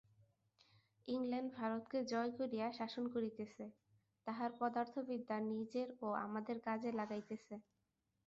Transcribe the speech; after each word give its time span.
England 1.07 1.49
ভারতকে 1.57 1.99
জয় 2.11 2.31
করিয়া 2.39 2.67
শাসন 2.79 3.03
করিতেছে, 3.15 3.63
তাহার 4.27 4.51
পদার্থবিদ্যা 4.59 5.37
নিজের 5.51 5.87
ও 6.01 6.17
আমাদের 6.25 6.57
কাজে 6.67 6.89
লাগাইতেছে। 6.99 7.55